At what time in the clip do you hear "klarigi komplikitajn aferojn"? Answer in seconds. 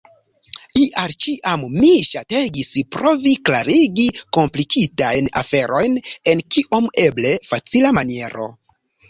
3.49-6.01